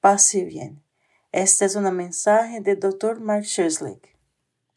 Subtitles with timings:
[0.00, 0.82] Pase bien.
[1.30, 3.20] Este es un mensaje del Dr.
[3.20, 4.13] Mark Schusslick.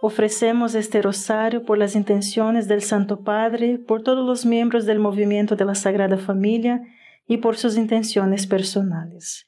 [0.00, 5.56] Ofrecemos este rosario por las intenciones del Santo Padre, por todos los miembros del movimiento
[5.56, 6.82] de la Sagrada Familia
[7.26, 9.46] y por sus intenciones personales.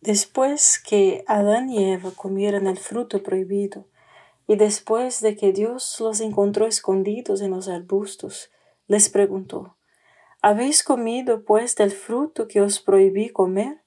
[0.00, 3.86] Después que Adán y Eva comieran el fruto prohibido,
[4.46, 8.50] y después de que Dios los encontró escondidos en los arbustos,
[8.86, 9.76] les preguntó,
[10.42, 13.82] ¿Habéis comido pues del fruto que os prohibí comer?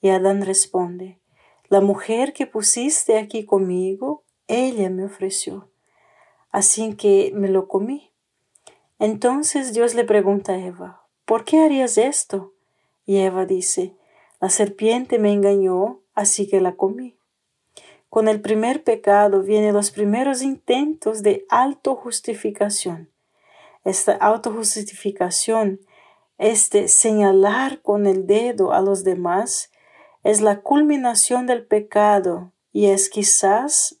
[0.00, 1.20] Y Adán responde,
[1.68, 5.70] La mujer que pusiste aquí conmigo, ella me ofreció.
[6.50, 8.12] Así que me lo comí.
[8.98, 12.52] Entonces Dios le pregunta a Eva, ¿por qué harías esto?
[13.06, 13.96] Y Eva dice,
[14.40, 17.16] la serpiente me engañó, así que la comí.
[18.08, 23.10] Con el primer pecado vienen los primeros intentos de autojustificación.
[23.82, 25.80] Esta autojustificación,
[26.38, 29.72] este señalar con el dedo a los demás,
[30.22, 34.00] es la culminación del pecado y es quizás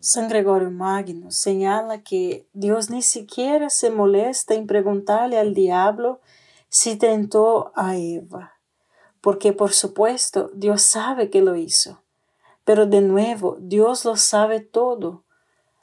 [0.00, 6.20] San Gregorio Magno señala que Dios ni siquiera se molesta en preguntarle al diablo
[6.68, 8.54] si tentó a Eva,
[9.20, 12.00] porque por supuesto Dios sabe que lo hizo.
[12.64, 15.24] Pero de nuevo, Dios lo sabe todo,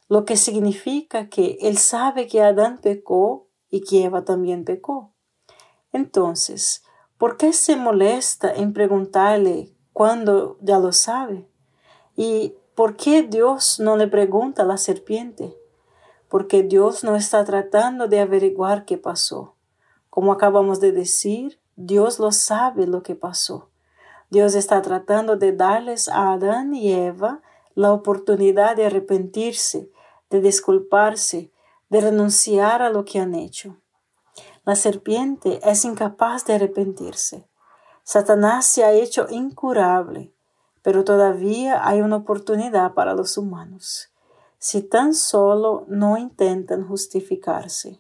[0.08, 5.12] lo que significa que Él sabe que Adán pecó y que Eva también pecó.
[5.92, 6.84] Entonces,
[7.18, 11.50] ¿por qué se molesta en preguntarle cuando ya lo sabe?
[12.16, 15.58] ¿Y por qué Dios no le pregunta a la serpiente?
[16.28, 19.56] Porque Dios no está tratando de averiguar qué pasó.
[20.10, 23.70] Como acabamos de decir, Dios lo sabe lo que pasó.
[24.30, 27.42] Dios está tratando de darles a Adán y Eva
[27.76, 29.90] la oportunidad de arrepentirse,
[30.30, 31.52] de disculparse,
[31.90, 33.78] de renunciar a lo que han hecho.
[34.66, 37.48] La serpiente es incapaz de arrepentirse.
[38.04, 40.35] Satanás se ha hecho incurable,
[40.86, 44.14] pero todavía hay una oportunidad para los humanos,
[44.60, 47.98] si tan solo no intentan justificarse.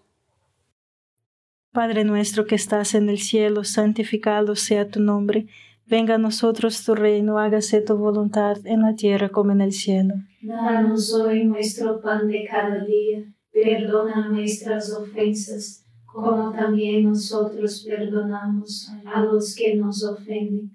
[1.72, 5.48] Padre nuestro que estás en el cielo, santificado sea tu nombre.
[5.88, 10.14] Venga a nosotros tu reino, hágase tu voluntad en la tierra como en el cielo.
[10.44, 19.22] Danos hoy nuestro pan de cada día, perdona nuestras ofensas, como también nosotros perdonamos a
[19.22, 20.75] los que nos ofenden.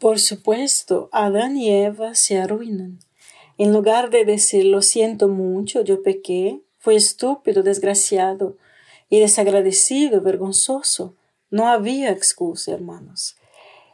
[0.00, 3.00] Por supuesto, Adán y Eva se arruinan.
[3.58, 8.56] En lugar de decir lo siento mucho, yo pequé, fui estúpido, desgraciado
[9.10, 11.16] y desagradecido, vergonzoso,
[11.50, 13.36] no había excusa, hermanos.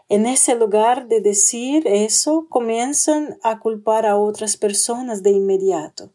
[0.09, 6.13] En ese lugar de decir eso, comienzan a culpar a otras personas de inmediato.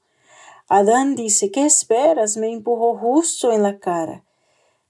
[0.70, 2.38] Adán dice, ¿qué esperas?
[2.38, 4.24] Me empujó justo en la cara.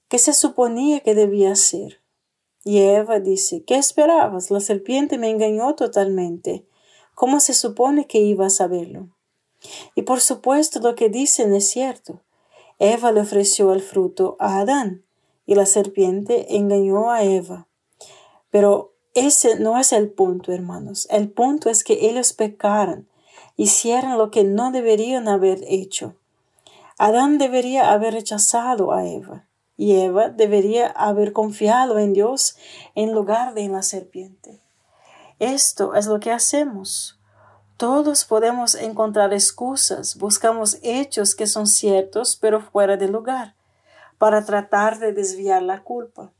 [0.09, 2.00] ¿Qué se suponía que debía hacer?
[2.63, 4.51] Y Eva dice, ¿qué esperabas?
[4.51, 6.65] La serpiente me engañó totalmente.
[7.15, 9.09] ¿Cómo se supone que iba a saberlo?
[9.95, 12.21] Y por supuesto lo que dicen es cierto.
[12.79, 15.03] Eva le ofreció el fruto a Adán
[15.45, 17.67] y la serpiente engañó a Eva.
[18.49, 21.07] Pero ese no es el punto, hermanos.
[21.09, 23.07] El punto es que ellos pecaron
[23.57, 26.15] hicieron lo que no deberían haber hecho.
[26.97, 29.47] Adán debería haber rechazado a Eva
[29.81, 32.55] y Eva debería haber confiado en Dios
[32.93, 34.61] en lugar de en la serpiente.
[35.39, 37.19] Esto es lo que hacemos.
[37.77, 43.55] Todos podemos encontrar excusas, buscamos hechos que son ciertos pero fuera de lugar,
[44.19, 46.31] para tratar de desviar la culpa.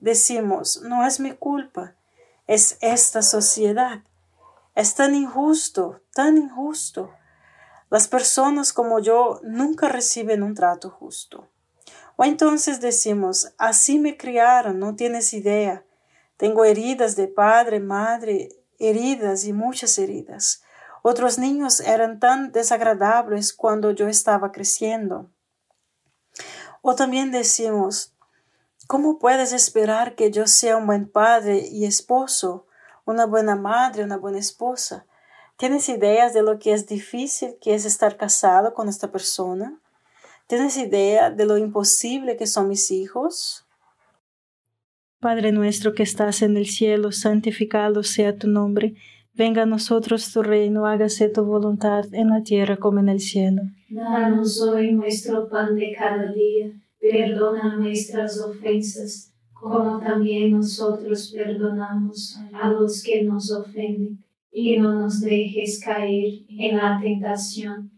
[0.00, 1.92] Decimos, no es mi culpa,
[2.46, 4.00] es esta sociedad,
[4.74, 7.10] es tan injusto, tan injusto.
[7.90, 11.48] Las personas como yo nunca reciben un trato justo.
[12.18, 15.84] O entonces decimos, así me criaron, no tienes idea.
[16.36, 18.48] Tengo heridas de padre, madre,
[18.78, 20.62] heridas y muchas heridas.
[21.02, 25.30] Otros niños eran tan desagradables cuando yo estaba creciendo.
[26.82, 28.14] O también decimos,
[28.88, 32.66] ¿cómo puedes esperar que yo sea un buen padre y esposo
[33.08, 35.06] una buena madre, una buena esposa.
[35.56, 39.80] ¿Tienes ideas de lo que es difícil que es estar casado con esta persona?
[40.48, 43.66] ¿Tienes idea de lo imposible que son mis hijos?
[45.20, 48.94] Padre nuestro que estás en el cielo, santificado sea tu nombre.
[49.34, 53.60] Venga a nosotros tu reino, hágase tu voluntad en la tierra como en el cielo.
[53.90, 62.70] Danos hoy nuestro pan de cada día, perdona nuestras ofensas como también nosotros perdonamos a
[62.70, 67.97] los que nos ofenden, y no nos dejes caer en la tentación,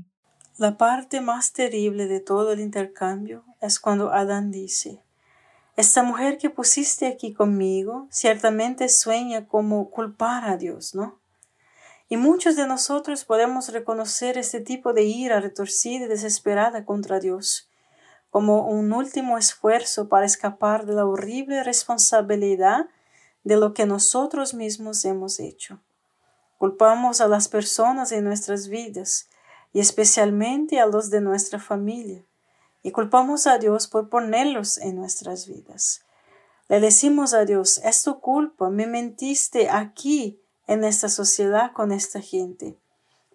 [0.61, 5.01] La parte más terrible de todo el intercambio es cuando Adán dice,
[5.75, 11.17] esta mujer que pusiste aquí conmigo ciertamente sueña como culpar a Dios, ¿no?
[12.09, 17.67] Y muchos de nosotros podemos reconocer este tipo de ira retorcida y desesperada contra Dios
[18.29, 22.85] como un último esfuerzo para escapar de la horrible responsabilidad
[23.43, 25.79] de lo que nosotros mismos hemos hecho.
[26.59, 29.27] Culpamos a las personas en nuestras vidas,
[29.73, 32.23] y especialmente a los de nuestra familia,
[32.83, 36.01] y culpamos a Dios por ponerlos en nuestras vidas.
[36.67, 42.21] Le decimos a Dios, es tu culpa, me mentiste aquí en esta sociedad con esta
[42.21, 42.77] gente,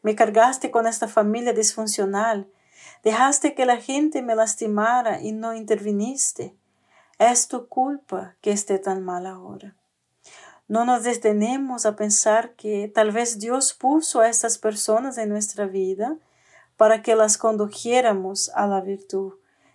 [0.03, 2.49] me cargaste con esta familia disfuncional,
[3.03, 6.57] dejaste que la gente me lastimara y no interviniste.
[7.19, 9.75] Es tu culpa que esté tan mal ahora.
[10.69, 15.67] No nos detenemos a pensar que tal vez Dios puso a estas personas en nuestra
[15.67, 16.19] vida
[16.77, 19.35] para que las condujéramos a la virtud,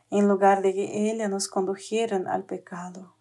[0.10, 3.16] en lugar de que ellas nos condujeran al pecado.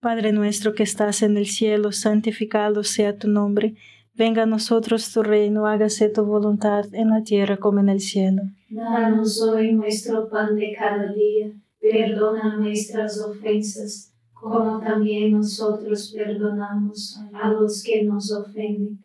[0.00, 3.74] Padre nuestro que estás en el cielo, santificado sea tu nombre.
[4.14, 8.42] Venga a nosotros tu reino, hágase tu voluntad en la tierra como en el cielo.
[8.70, 17.48] Danos hoy nuestro pan de cada día, perdona nuestras ofensas, como también nosotros perdonamos a
[17.50, 19.04] los que nos ofenden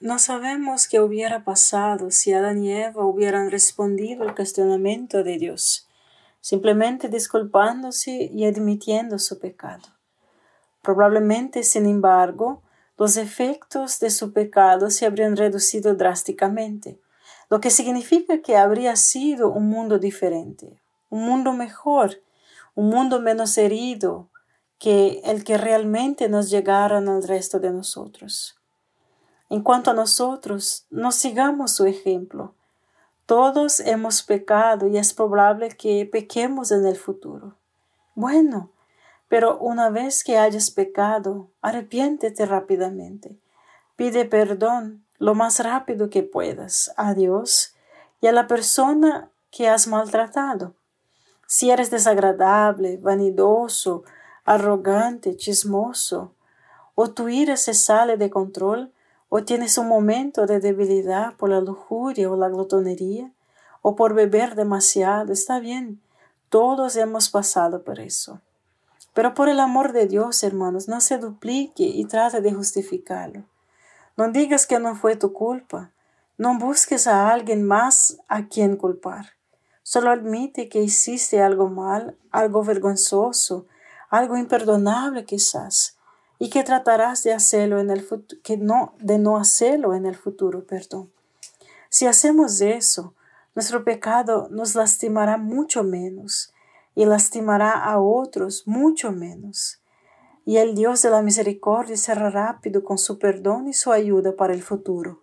[0.00, 5.88] No sabemos qué hubiera pasado si Adán y Eva hubieran respondido al cuestionamiento de Dios,
[6.40, 9.88] simplemente disculpándose y admitiendo su pecado.
[10.82, 12.62] Probablemente, sin embargo,
[12.96, 17.00] los efectos de su pecado se habrían reducido drásticamente,
[17.50, 20.80] lo que significa que habría sido un mundo diferente,
[21.10, 22.22] un mundo mejor,
[22.76, 24.28] un mundo menos herido
[24.78, 28.57] que el que realmente nos llegaron al resto de nosotros.
[29.50, 32.54] En cuanto a nosotros, no sigamos su ejemplo.
[33.26, 37.54] Todos hemos pecado y es probable que pequemos en el futuro.
[38.14, 38.70] Bueno,
[39.28, 43.36] pero una vez que hayas pecado, arrepiéntete rápidamente.
[43.96, 47.74] Pide perdón lo más rápido que puedas a Dios
[48.20, 50.74] y a la persona que has maltratado.
[51.46, 54.04] Si eres desagradable, vanidoso,
[54.44, 56.32] arrogante, chismoso,
[56.94, 58.92] o tu ira se sale de control,
[59.28, 63.32] o tienes un momento de debilidad por la lujuria o la glotonería,
[63.82, 66.00] o por beber demasiado, está bien,
[66.48, 68.40] todos hemos pasado por eso.
[69.14, 73.44] Pero por el amor de Dios, hermanos, no se duplique y trate de justificarlo.
[74.16, 75.90] No digas que no fue tu culpa.
[76.38, 79.34] No busques a alguien más a quien culpar.
[79.82, 83.66] Solo admite que hiciste algo mal, algo vergonzoso,
[84.08, 85.97] algo imperdonable quizás,
[86.38, 90.16] y que tratarás de hacerlo en el futuro, que no, de no hacerlo en el
[90.16, 91.10] futuro, perdón.
[91.88, 93.14] Si hacemos eso,
[93.54, 96.52] nuestro pecado nos lastimará mucho menos
[96.94, 99.80] y lastimará a otros mucho menos.
[100.44, 104.54] Y el Dios de la misericordia será rápido con su perdón y su ayuda para
[104.54, 105.22] el futuro.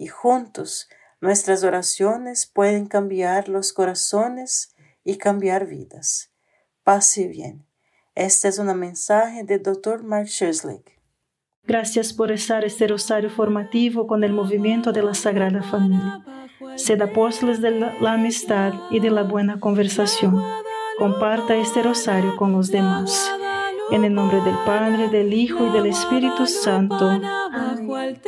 [0.00, 0.88] y juntos
[1.20, 6.32] nuestras oraciones pueden cambiar los corazones y cambiar vidas.
[6.84, 7.66] Pase bien.
[8.14, 10.02] Este es un mensaje del Dr.
[10.02, 10.98] Mark Sherslick.
[11.64, 16.24] Gracias por estar este rosario formativo con el movimiento de la Sagrada Familia.
[16.76, 20.42] Sed apóstoles de la amistad y de la buena conversación.
[20.98, 23.30] Comparta este rosario con los demás.
[23.90, 27.06] En el nombre del Padre, del Hijo y del Espíritu Santo.
[27.06, 28.18] Amén.